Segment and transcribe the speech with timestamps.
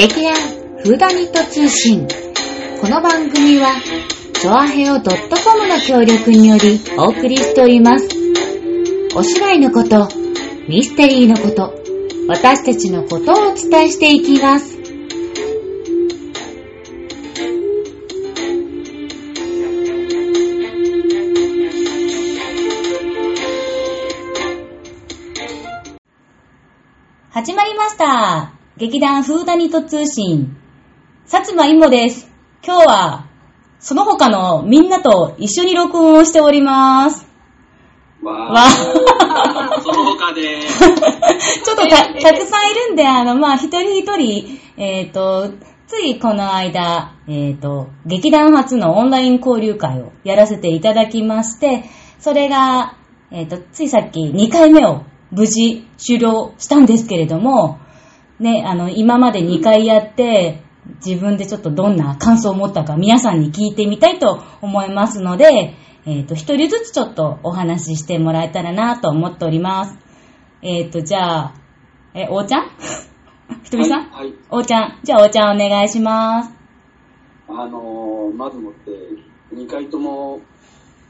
[0.00, 0.34] 劇団
[0.82, 2.08] フーダニット通信。
[2.80, 3.74] この番組は、
[4.32, 5.04] チョアヘオ .com
[5.68, 8.08] の協力によりお送りしております。
[9.14, 10.08] お芝居のこと、
[10.70, 11.74] ミステリーのこと、
[12.28, 14.78] 私たちのことをお伝えしていきます。
[27.32, 28.59] 始まりました。
[28.80, 30.56] 劇団フーダニット通信。
[31.26, 32.30] 薩摩いもです。
[32.64, 33.26] 今日は、
[33.78, 37.28] その他のみんなと一緒に録音をしております。
[38.22, 38.70] わわー。
[39.84, 40.60] その他で、
[41.62, 45.50] ちょっとた、たくさんいるんで、あの、まあ、一人一人、えっ、と、
[45.86, 51.84] ついこの間、えっ、と、劇団初のオンライン交流会をやらせていただきまして、
[52.18, 52.94] それが、
[53.30, 57.78] えっ、と、ついさっき2回目を無事終了したんですけれども、
[58.40, 60.62] ね、あの、今まで2回やって、
[61.04, 65.74] 自分でちょっとどんな感想を持ったか皆さんに聞いてみたいと思いますので、
[66.06, 69.98] えっ、と、一人ずつちょっとお話ししてもらえたらなと思っております。
[70.62, 71.54] えっ、と、じゃあ、
[72.14, 72.70] え、おーちゃん？
[73.62, 74.28] ひとみさん、はい。
[74.28, 74.98] はいおーちゃん？
[75.04, 76.50] じゃあ、おーちゃんお願いします。
[77.48, 78.90] あのー、まずもって、
[79.54, 80.40] 2回とも、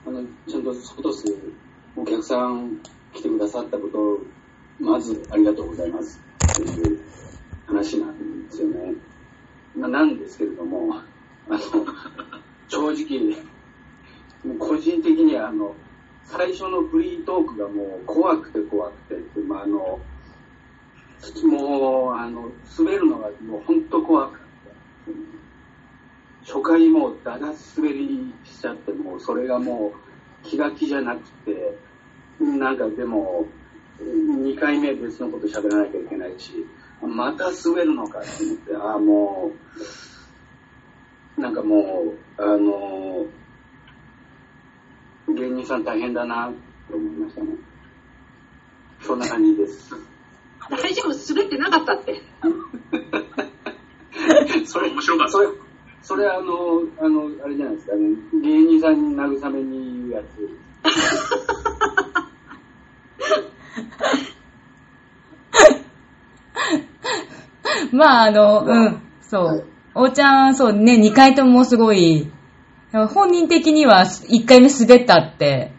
[0.06, 1.24] あの、ちゃんと外す
[1.96, 2.80] お客さん
[3.14, 4.18] 来てくださったことを、
[4.80, 6.20] まずありがとうございます。
[6.56, 7.00] という
[7.66, 8.94] 話なんですよね。
[9.76, 10.96] まあ、なんですけれども、
[11.48, 11.58] あの、
[12.68, 13.36] 正直、
[14.44, 15.74] もう個人的には、あの、
[16.24, 19.98] 最初のフリートークがもう怖くて怖くて、まあ、あの、
[21.44, 24.40] もう、あの、滑るのがもう本当怖かっ
[26.44, 26.52] た。
[26.52, 29.92] 初回もうだだ滑りしちゃって、もうそれがも
[30.44, 31.78] う気が気じゃなくて、
[32.38, 33.46] なんかでも、
[33.98, 36.52] 2回目別のこと喋らなきゃいけないし、
[37.00, 39.50] また滑るのかと思って、ああ、も
[41.38, 42.04] う、なんかも
[42.38, 43.26] う、あの、
[45.34, 46.50] 芸人さん大変だな
[46.90, 47.48] と思いましたね。
[49.00, 49.94] そんな感じです。
[50.70, 52.22] 大丈夫、滑ってなかったって。
[54.66, 55.32] それ面白かった。
[55.32, 55.48] それ、
[56.02, 58.16] それあの、あの、あれじゃないですかね。
[58.42, 60.26] 芸人さんに慰めに言うやつ。
[67.92, 69.64] まあ、あの、うん、そう。
[69.94, 72.30] おーちゃん、そうね、2回ともすごい、
[72.92, 75.72] 本人的には1回目滑ったって、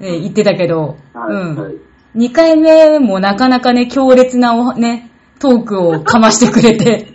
[0.00, 1.34] ね言ってたけど、はい。
[1.34, 1.56] うん。
[1.56, 1.74] はい。
[2.16, 5.10] 2回目もなかなかね、強烈なおね、
[5.40, 7.08] トークをかましてくれて。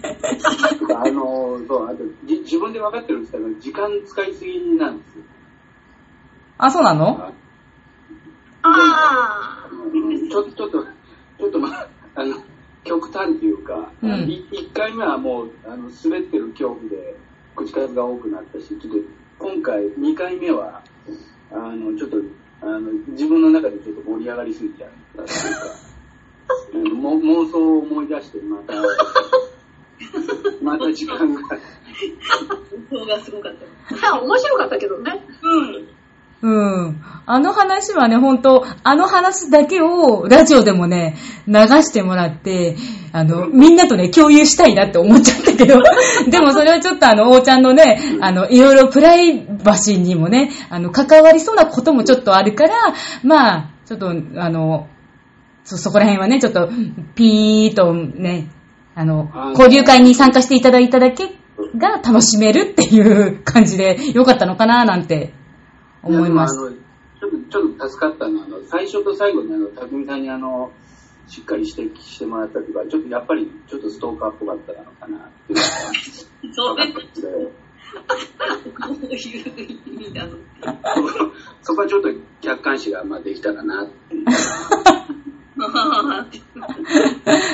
[0.95, 5.23] あの、そう、あと、じ自分で分かってるんですけど、時間使いすぎなんですよ。
[6.57, 7.31] あ、そうなの？
[8.61, 12.35] ああうんちょちょっと、ちょっとまあ、あの、
[12.83, 17.15] 極端っていうか、うんい1回目はもう、あの、滑ってる恐怖で、
[17.55, 18.87] 口数が多くなったし、ちょっと、
[19.39, 20.83] 今回、2回目は、
[21.51, 22.17] あの、ちょっと、
[22.61, 25.61] あの、自分の中でちょっと盛り上がりすぎちゃったっていうか、
[26.73, 28.73] あのも妄想を思い出して、また、
[30.61, 31.41] また時間が、
[32.91, 33.55] あ、がすごかっ
[34.01, 34.21] た。
[34.21, 35.25] 面白かったけどね。
[35.41, 35.87] うん。
[36.41, 37.03] うん。
[37.25, 41.17] あの話はね、本当あの話だけをラジオでもね、
[41.47, 42.77] 流してもらって、
[43.11, 45.81] あの、みんなとね、共有したいなって思っちゃったけど、
[46.29, 52.73] でもそれはちょっとあの、おーちゃんのね、あの、いろいろプライバシーにもね、あの、関わりそうなこともちょっとあるから、
[53.23, 54.87] まあ、ちょっと、あの、
[55.65, 56.69] そ、そこら辺はね、ちょっと、
[57.15, 58.49] ピーっとね、
[58.99, 61.29] あの交流会に参加していただいただけ
[61.77, 65.33] が楽しめるっていう感じでよかったのかななんて
[66.03, 66.61] 思いました。
[66.61, 66.89] いやでもあの
[67.19, 70.71] ちょっと、ちょっと助かったのは、あの、最初と最後にあの、匠さんにあの、
[71.27, 75.67] しっかり指摘してもらったというか、ちょっとやっぱり、ちょっとストーカーっぽかったのかなっていうのが
[76.53, 76.93] そうね。
[78.89, 79.05] う
[79.61, 80.39] いう意味だろう。
[81.61, 82.09] そこはちょっと
[82.41, 84.25] 客観視がまあできたらなっていう。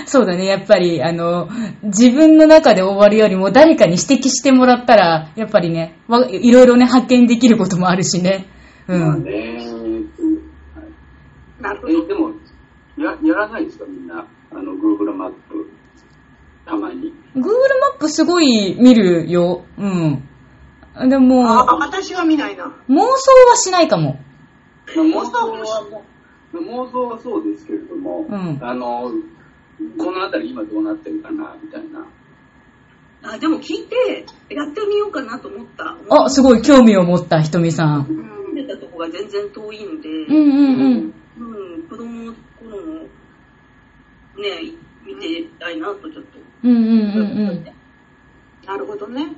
[0.05, 1.49] そうだね、やっぱり、あの、
[1.83, 8.45] 自分の中で終わるよりも誰かに指摘してもらったら、やっぱりね、わいろいろね、発見できることもあるしね。
[8.87, 9.23] うまあん。
[9.23, 9.57] ね、
[11.59, 11.93] なるほど。
[11.93, 12.31] え、でも、
[12.97, 14.27] や、やらないですかみんな？
[14.51, 15.69] あの、Google マップ。
[16.65, 17.13] たまに。
[17.35, 19.65] Google マップすごい見るよ。
[19.77, 21.09] うん。
[21.09, 22.65] でも、あ、私は見ないな。
[22.89, 24.19] 妄想はしないかも。
[24.95, 25.47] まあ、妄想は
[25.89, 26.03] も
[26.53, 29.11] う、妄想はそうですけれども、うんあの、
[29.97, 32.05] この辺り今どうなってるかな、みたいな。
[33.23, 35.97] あ、でも聞いて、やってみようかなと思った。
[36.09, 38.07] あ、すごい興味を持ったひとみさん。
[38.07, 38.55] うん。
[38.55, 41.13] 出たとこが全然遠いんで、うんうんうん。
[41.37, 43.09] うん、子供の頃の、ね、
[45.05, 46.39] 見てたいなとちょっと。
[46.63, 47.65] うんうんうんうん。
[48.65, 49.35] なるほどね。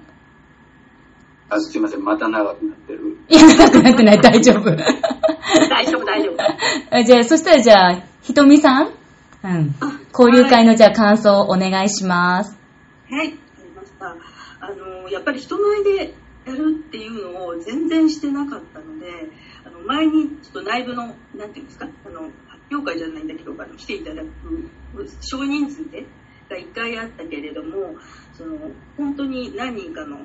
[1.49, 3.17] あ、すいません、また長くなってる。
[3.29, 4.69] いや、なくなってない、大丈夫。
[5.69, 6.35] 大丈夫、大丈夫。
[6.91, 8.96] あじゃあ、そしたらじゃあ、ひとみさん
[9.43, 9.75] うん。
[10.17, 12.57] 交流会のじゃあ感想をお願いします。
[13.09, 14.15] はい、わかりました。
[14.59, 16.13] あの、やっぱり人前で
[16.45, 19.07] やるっていうのを全然してなかったので、
[19.65, 24.27] あの、前にちょっと内部の、なんていうんですか、あの、発表会じゃないんだけど、あの来ていただく
[25.21, 26.05] 少人数で、
[26.49, 27.95] が1回あったけれども、
[28.33, 28.57] その、
[28.95, 30.19] 本当に何人かの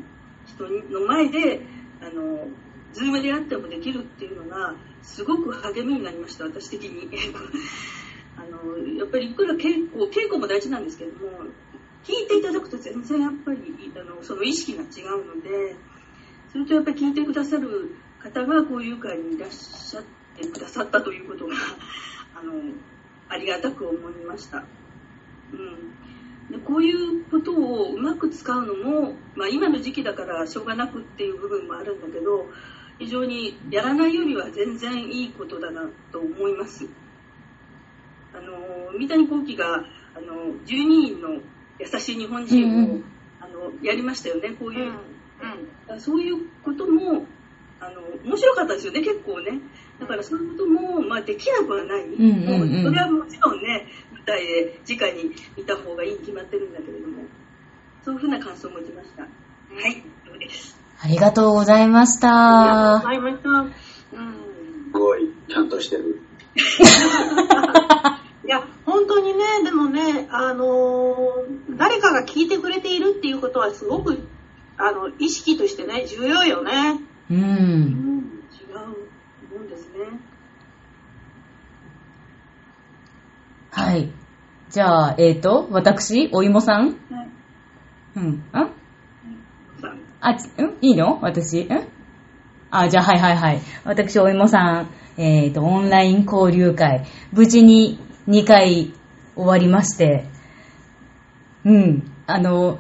[0.47, 1.61] 人の前で、
[2.01, 2.47] あの、
[2.93, 7.11] ズームであってもできるっていうのが、すごく励みになりました、私的に。
[8.43, 11.45] あの、やっぱりいくら稽古、稽古も大事なんですけども、
[12.05, 13.59] 聞いていただくと全然やっぱり、
[13.95, 15.77] あの、その意識が違うので、
[16.53, 20.05] それとやっぱり聞いてくださる方が交流会にいらっしゃっ
[20.37, 21.55] てくださったということが、
[22.35, 22.53] あの、
[23.29, 24.65] ありがたく思いました。
[25.53, 25.93] うん。
[26.51, 32.51] でこういうことをうまく使うのも、まあ今の時期だからしょうがなくっていう部分もあるんだけど、
[32.99, 36.87] 非常にやらないよりは全然いいことだなと思います。
[38.43, 39.85] あの、三谷幸喜が、
[40.15, 41.41] あの、12人の
[41.79, 43.05] 優しい日本人を、うんうん
[43.41, 44.93] あの、やりましたよね、こういう。
[45.99, 47.27] そういうことも、
[47.81, 49.59] あの、面白かったですよね、結構ね。
[49.99, 52.07] だからそういうことも、まあ、できなくはない。
[52.07, 57.25] んうんうんもうそれはもちろんね、舞台で直に見た方がいいに決まってるんだけれども、
[58.05, 59.23] そういうふうな感想を持ちました。
[59.23, 59.29] は
[59.89, 60.79] い、どうです。
[61.01, 62.29] ありがとうございましありた。
[62.31, 63.49] がとうございました。
[63.51, 64.35] うん。
[64.93, 66.21] すごい、ちゃんとしてる。
[68.45, 74.27] いや、本当にね、でもね、あのー誰かが聞いてくれているっていうことはすごく、
[74.77, 77.01] あの、意識としてね、重要よね。
[77.31, 77.35] う。
[77.35, 77.45] うんん、
[78.53, 80.19] 違うもんですね。
[83.71, 84.11] はい。
[84.71, 86.89] じゃあ、えっ、と、私、お芋さん？
[86.89, 86.97] はい。
[88.17, 88.29] うん。
[88.29, 88.45] ん？
[89.81, 90.79] さあ、ちん？
[90.81, 91.19] いいの？
[91.23, 91.63] 私？
[91.63, 91.69] ん？
[92.71, 93.63] あ、じゃあ、はいはいはい。
[93.85, 98.93] 私、お芋さん、えっ、と、オンライン交流会、無事に2回
[99.35, 100.27] 終わりまして、
[101.65, 102.13] うん。
[102.27, 102.79] あの、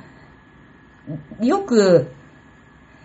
[1.40, 2.12] よく、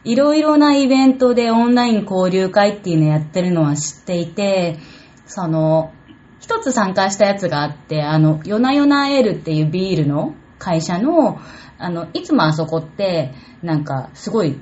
[0.03, 4.77] いろいろなイベントでオンライン交流会っていうのやってるのは知っていて、
[5.25, 5.91] その、
[6.39, 11.39] 一つ参加したやつがあって、あの、ヨナヨナエールっていうビールの会社の、
[11.77, 14.57] あの、いつもあそこって、なんか、すごい、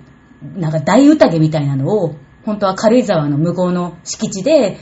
[0.55, 4.77] なんか大宴みたいなのを、本当は軽井沢の向こうの敷地で、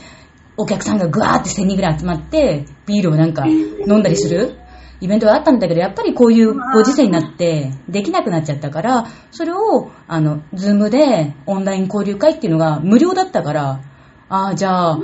[0.56, 4.58] お客さんがぐわーって1000人ぐらい集まって、ビールをなんか飲んだりする
[5.00, 13.80] イベントがあったんだけど、やっぱりこういうご時世になって、できなくなっちゃったから、それを、あの、ズームでオンライン交流会っていうのが無料だったから、
[14.28, 15.00] ああ、じゃあ、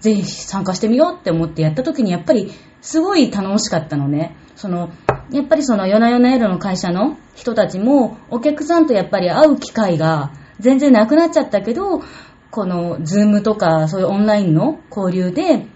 [0.00, 4.36] ぜひ参加してみようって思ってやった時に、やっぱりすごい楽しかったのね。
[4.54, 4.90] その、
[5.30, 12.02] やっぱりその、よなよなエールの会社の人たちも、お客さんとやっぱり会う機会が全然なくなっちゃったけど、
[12.50, 15.66] この、 Zoom とか、そういうオンラインの交流で、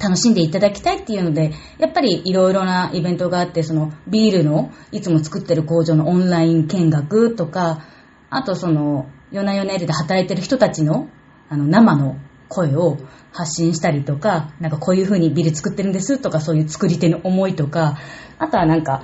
[0.00, 7.84] 楽しんでいただきたいっていうので、やっぱりいろいろなイベントがあって、そのビールのいつも作ってる工場のオンライン見学とか、
[8.30, 11.08] あとその、よなよなエールで働いてる人たちの、
[11.48, 12.16] あの、生の
[12.48, 12.98] 声を
[13.32, 17.98] 発信したりとか、なんかこういう風にビール作ってるんですとか、そういう作り手の思いとか、
[18.38, 19.02] あとはなんか、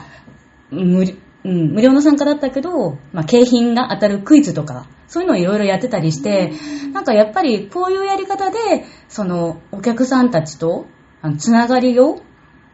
[0.70, 1.14] 無料
[1.48, 6.52] うん、無料の参加だったけど、まあ、景品が当たるクイズとか、そういうのをいろいろやってたりして、
[6.92, 8.58] なんかやっぱりこういうやり方で、
[9.08, 10.86] その、お客さんたちと、
[11.22, 12.20] あの、つながりを、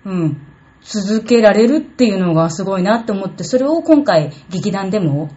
[0.04, 0.44] うん、
[0.82, 5.30] 続けられるっていうのがすごいなって思って、それを今回劇団でも、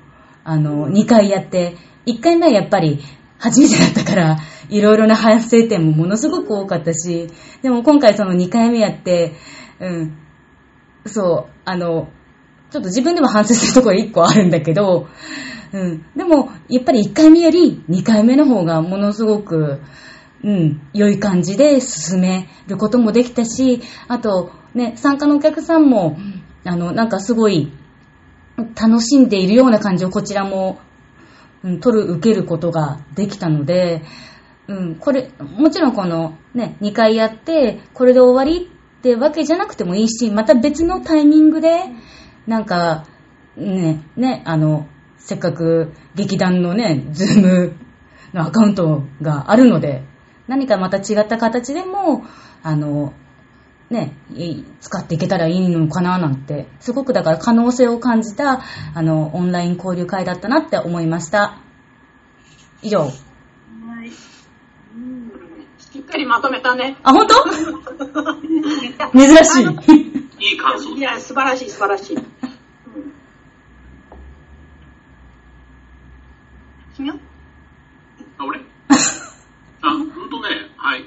[0.43, 1.75] あの、2回やって、
[2.07, 3.03] 1回目はやっぱり
[3.37, 4.37] 初めてだったから、
[4.69, 7.27] いろいろな反省点もものすごく多かったし、
[7.61, 9.35] でも今回その2回目やって、
[9.79, 10.17] うん、
[11.05, 12.09] そう、あの、
[12.69, 15.07] ちょっと自分でも反省するところ1個あるんだけど、
[15.73, 16.05] うん。
[16.15, 19.81] でも、やっぱり1回目より2回目の方がものすごく、
[20.43, 26.17] うん、良い感じで進めることもできたし、あと、ね、参加のお客さんも、
[26.63, 27.71] あの、なんかすごい、
[28.79, 30.79] 楽しんでいるような感じをこちらも、
[31.63, 34.03] うん、取る、受けることができたので、
[34.67, 41.69] うん、これ、もちろんこのね、2回やって、これで終わりってわけじゃなくてもいいし、また別のタイミングで、
[42.47, 43.05] なんか、
[43.57, 44.87] ね、ね、あの、
[45.17, 47.75] せっかく劇団のね、ズーム
[48.33, 50.03] のアカウントがあるので、
[50.47, 52.23] 何かまた違った形でも、
[52.63, 53.13] あの、
[53.89, 58.61] ね、い使っていけたらいいのかななんて、すごくだから可能性を感じた、
[58.93, 61.59] あの、オンライン交流会だったなって思いました。
[62.81, 62.99] 以上。
[62.99, 64.11] はい。
[64.11, 66.97] しっかりまとめたね。
[67.03, 67.35] あ、本当？
[69.17, 70.06] 珍しい。
[70.39, 72.17] いい感想いや、素晴らしい、素晴らしい。
[76.95, 77.17] 君は？
[78.37, 78.59] あ、俺？
[79.81, 81.05] あ、ほんとね、はい。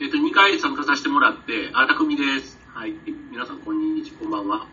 [0.00, 2.58] えっ、と、2回参加させてもらって、あ、たくみです。
[2.72, 2.94] はい。
[3.30, 4.66] 皆さん、こんにちは、こんばんは。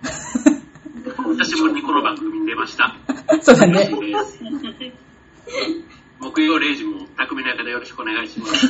[1.37, 2.95] 久しぶりにこの番組に出ました。
[3.41, 3.89] そうだね。
[6.19, 8.67] 木曜0時も、たくみの中でよろしくお願いします。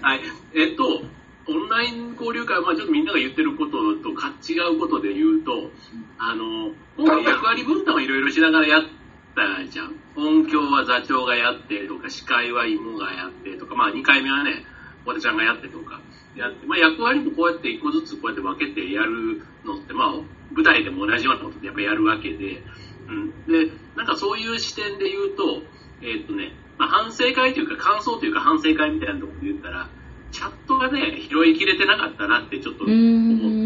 [0.00, 0.20] はい。
[0.54, 1.02] えっと、
[1.70, 5.70] ライン交流会、まあちょっとみんなが言ってることとか違うことで言うと、
[6.18, 8.82] あの、今回役割分担をいろいろしながらやっ
[9.36, 9.94] たじゃん。
[10.16, 14.64] 音響は座長がやってとか、司会は芋がやってとか、まあ2回目はね、
[15.06, 16.00] おたちゃんがやってとか、
[16.34, 20.08] やって、まあ役割もこうやって一個ずつこうやって分けてやるのって、まあ
[20.50, 22.62] 舞台でも同じようなことでやっぱやるわけで、
[23.06, 23.30] うん。
[23.46, 25.62] で、なんかそういう視点で言うと、
[26.02, 29.88] えっとね、まあ反省会というか感想というか反省会みたいなところで言ったら、
[30.32, 32.92] チャットがね、拾いきれてなかったなってちょっと思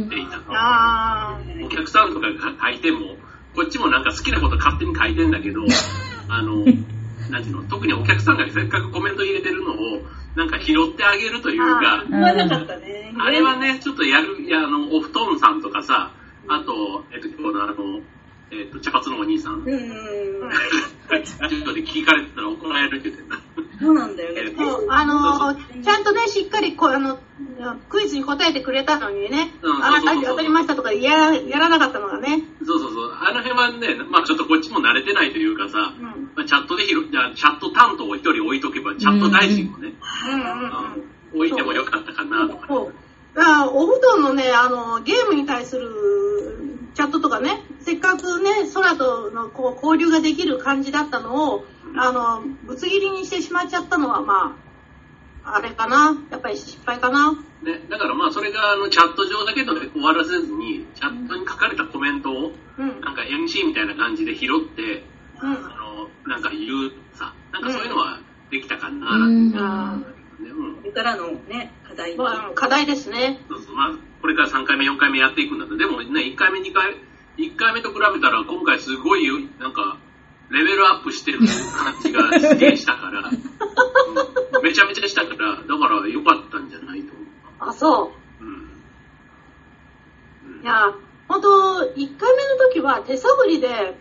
[0.06, 0.42] っていた。
[0.48, 3.16] あお客さんとかが書いても、
[3.54, 5.62] こっちもなんか好きなこと勝手に書いてんだけど、
[6.28, 6.64] あの、
[7.30, 10.02] なんていうの、特にお客さんがせっかくコメント入れてるのを、
[10.34, 12.04] なんか拾ってあげるというか。
[13.18, 16.12] あれはね、ちょっとやる、いや、あの、お布団さんとかさ、
[16.48, 18.00] あと、えっと、今日のあの、
[18.50, 20.48] えっと、茶髪のお兄さん、うんうん。
[21.08, 23.53] ラジオで聞かれてたら怒られるって言ってた。
[23.80, 24.52] そうなんだよね。
[24.56, 27.18] そう、あのーちゃんとね、しっかりこう、あの、
[27.88, 30.24] クイズに答えてくれたのにね、うんあそうそうそう。
[30.24, 33.12] 当たりましたとかやらやらなかったのがね、そうそうそう。
[33.12, 39.94] あの辺はね、まあちょっとこっちも慣れてないというかさ、うん、うんまあ、チャットで拾じゃあチャット担当を一人置いとけば、チャット大臣もね、
[41.34, 42.66] 置いてもよかったかなとか。
[42.68, 42.94] そう。
[43.34, 45.90] だからお布団のね、あの、ゲームに対する
[46.94, 51.64] チャットとかね、せっかくね、空とのこう交流ができる感じだったのを、
[51.96, 54.56] あの、ぶつ切りにしてしまっちゃったのは、ま
[55.44, 56.16] あ、あれかな。
[56.30, 57.32] やっぱり失敗かな。
[57.62, 63.00] ね、だからまあそれがあのチャット上だけで終わらせずに、チャットに書かれたコメントを、うん。
[63.00, 65.04] なんか MC みたいな感じで拾って、
[65.42, 65.50] うん。
[65.50, 68.20] あの、なんか言うさ、なんかそういうのは
[68.50, 73.40] できたかな、うんあねうんこれからのね、課題ーまあ課題ですね。
[73.48, 76.96] そうそう、まあ、これから3回目、4回目やっていくんだと、でもね、1回目、2回、
[77.38, 79.98] 1回目と比べたら、今回すごい、なんか、
[80.54, 81.48] レベルアップしてる感
[82.00, 83.32] じがすげえしたから、う
[84.60, 88.44] んめちゃめちゃしたから、だから良かったんじゃないと思あ、そう。
[88.44, 88.46] う。
[88.46, 88.54] うん。
[90.58, 90.94] うんいや、
[91.26, 93.98] 本当1回目の時は手探りで、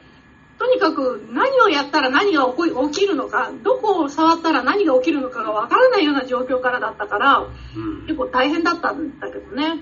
[0.60, 8.02] とにかく何をやったら何が起こ起きるのか、どこを触ったら何が起きるのかがわからないような状況からだったから、うん。
[8.04, 9.76] 結構大変だったんだけどね。
[9.76, 9.82] ね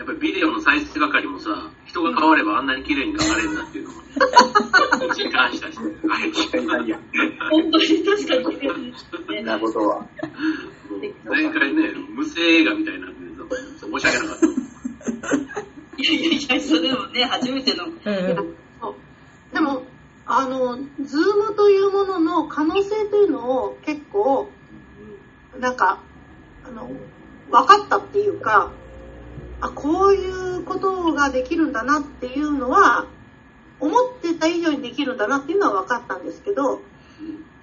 [0.00, 1.50] やっぱりビデオの再生係もさ、
[1.84, 4.00] 人が変わればあんなに綺麗に流れるんだっていうのも、
[5.12, 6.30] うちに感謝して、はい。
[6.30, 6.98] いやいや、
[7.50, 8.94] 本当に確かにね。
[9.26, 10.06] そんなことは。
[11.26, 13.16] 前回ね、無声映画みたいになって
[13.78, 15.60] さ、申し訳なかった。
[16.00, 17.84] いやいやいや、それでもね、初めての。
[19.52, 19.82] でも、
[20.24, 24.48] あの、 Zoomというものの可能性というのを結構、
[25.58, 26.00] なんか、
[26.64, 26.90] あの、
[27.50, 28.72] 分かったっていうか、
[29.60, 33.06] あ、こういうことができるんだなっていうのは、
[33.78, 36.80] 思ってた以上にできるんだなっていうのは分かったんですけど、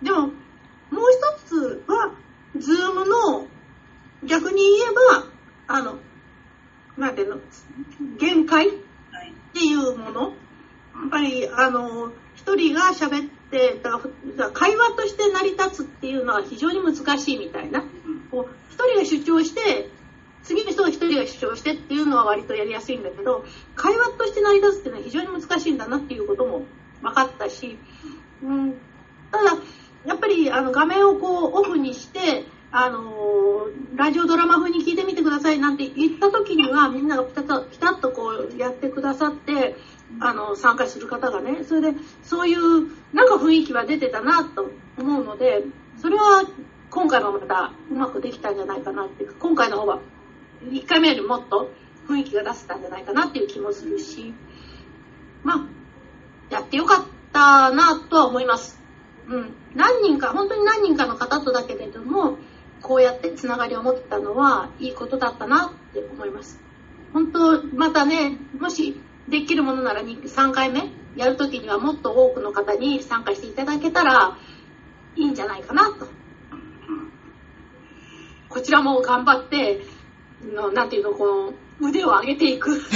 [0.01, 0.31] でも、もう
[1.39, 2.11] 一つは、
[2.57, 3.47] Zoomの、
[4.23, 5.25] 逆に言えば、
[5.67, 5.97] あの、
[6.97, 7.41] なんていうの、
[8.17, 8.87] 限界。
[9.57, 17.83] っていうもの、やっぱり、あの、一人が喋って、だから会話として成り立つっていうのは非常に難しいみたいな。
[18.29, 19.89] こう一人が主張して、
[20.47, 23.43] 次の人が一人が主張してっていうのは割とやりやすいんだけど、
[23.75, 26.61] 会話として成り立つっていうのは非常に難しいんだなっていうことも
[27.01, 27.77] 分かったし、
[28.41, 28.73] うん、
[29.29, 29.57] ただ、
[30.05, 39.75] やっぱりあの画面をこうオフにして、あのラジオドラマ風に聞いてみてくださいなんて言った時にはみんながピタッとピタッとこうやってくださって
[40.19, 45.63] あの参加する方がねそれでそういうなんか雰囲気は出てたなと思うので
[46.01, 46.43] それは
[46.89, 49.99] 今回もまたうまくできたんじゃないかなっていうか今回の方は
[50.63, 51.71] 1回目よりもっと
[52.07, 54.33] 雰囲気が出せたんじゃないかなっていう気もするし
[55.43, 55.67] まあ
[56.49, 58.79] やってよかったなとは思います。
[59.27, 62.37] うん、何人か本当に何人かの方とだけれども
[62.81, 66.59] こうやってつながりを持ってたのはいいことだったなって思います。
[67.11, 74.37] 本当またねもしできるものなら3回目やるときにはもっと多くの方に参加していただけたら
[75.15, 76.07] いいんじゃないかなと。
[78.49, 79.81] こちらも頑張って
[80.45, 82.81] のなんていうのこの腕を上げていく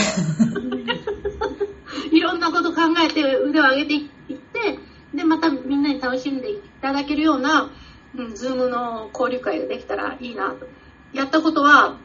[2.11, 4.79] いろんなこと考えて腕を上げていって
[5.13, 7.69] で、またみんなに楽しんでいただけるような、
[8.15, 10.67] うん、ズームの交流会ができたらいいなと。
[11.13, 11.97] やったことは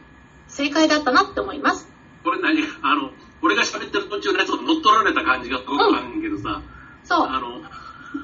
[0.49, 1.89] 正解だったなって思います。
[2.25, 2.61] これ何？
[2.83, 3.13] あの、
[3.43, 6.61] 俺が喋ってる途中のやつを乗っ取られた感じがすごくあるけどさ、
[7.05, 7.29] そう。
[7.29, 7.63] あの、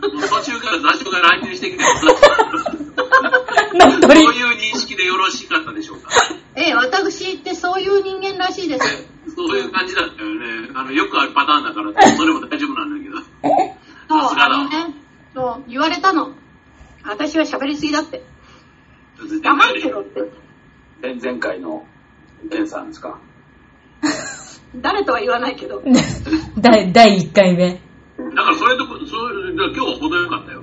[0.00, 2.10] 途中から雑誌が乱入してきて、 そう
[4.34, 6.10] いう認識でよろしかったでしょうか？
[6.54, 9.08] ええ、私ってそういう人間らしいです。
[9.34, 10.70] そういう感じだったよね。
[10.74, 13.16] あの、よくあるパターンだから、 それも大丈夫なんだけど。
[14.08, 14.94] そう、さすがだあのね、
[15.34, 16.32] そう、言われたの。
[17.04, 18.22] 私は喋りすぎだって。
[19.42, 20.20] 黙ってろって。
[21.00, 21.84] 前々回の
[22.50, 23.18] ケンさんですか？
[24.76, 25.82] 誰とは言わないけど。
[26.58, 27.80] 第第1回目。
[28.34, 30.62] だからそれとこ、そうだから今日は程よかったよ。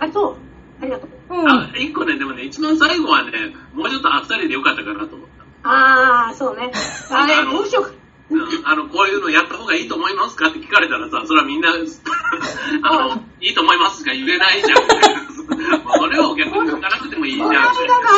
[0.00, 0.36] あ、そう。
[0.80, 1.34] ありがとう。
[1.34, 1.48] うん。
[1.48, 5.44] あ、一個ね、でもね、一番最後はね、もうちょっとあっさりでよかったかなと思った。
[5.62, 6.70] あー、そうね。
[7.10, 7.90] あれ、どうしようか。
[7.90, 8.04] うん
[8.64, 11.70] あの、こういうのやった方がいいと思いますかって聞かれたらさ、それはみんな、
[12.82, 14.78] あの、いいと思いますしか言えないじゃん。
[15.84, 17.50] まあそれはお客に聞かなくてもいいじゃん。
[17.50, 17.54] あ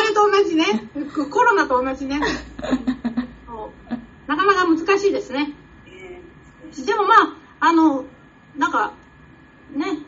[0.08, 0.90] れと同じね。
[1.30, 2.20] コロナと同じね。
[3.46, 3.94] そう
[4.28, 5.54] なかなか難しいですね。
[6.84, 8.04] でもまあ、あの、
[8.56, 8.92] なんか、
[9.72, 9.98] ね、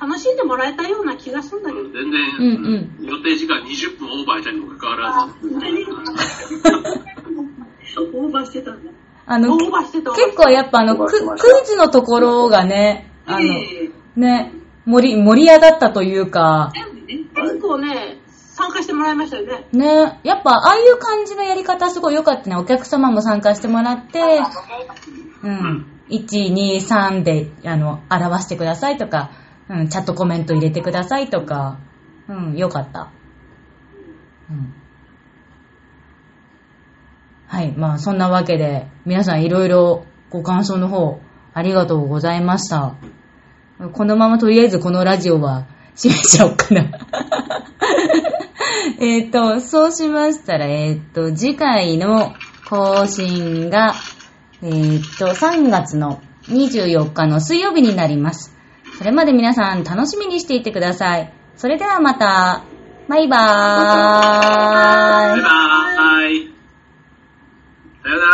[0.00, 1.82] 楽しんでもらえたような気がするんだけど。
[1.82, 2.02] 全然、
[2.38, 2.46] うん
[3.00, 5.48] うん予定時間20分オーバーしたにもかかわらず。
[8.14, 8.90] オーバーしてたんだ。
[9.26, 9.70] あの、結
[10.36, 14.52] 構やっぱあの、ククイズのところがね、あの、ええね、
[14.86, 16.72] 盛り、盛り上がったというか。
[17.34, 19.68] 結構ね、参加してもらいましたよね。
[19.72, 22.56] ね、やっぱああいう感じのやり方すごい良かったね。
[22.56, 24.20] お客様も参加してもらって、
[25.42, 25.86] うん。
[26.08, 29.30] 1、2、3で、あの、表してくださいとか、
[29.70, 31.78] うん、チャットコメント入れてくださいとか、
[32.28, 33.12] うん、良かった。
[34.50, 34.74] うん。
[37.46, 41.20] はい、まあそんなわけで、皆さんいろいろご感想の方、
[41.54, 42.96] ありがとうございました。
[43.92, 46.86] このままとりあえずこのラジオは閉めちゃおうかな。
[48.98, 52.34] えっと、そうしましたら、えっ、と、次回の
[52.68, 53.94] 更新が、
[54.62, 54.70] えっ、
[55.16, 58.59] と、3月の24日の水曜日になります。
[59.00, 61.32] それまで皆さん楽しみにしていてください。
[61.56, 62.64] それではまた、
[63.08, 66.52] バイバーイバイバーイ。
[68.02, 68.30] さよなら。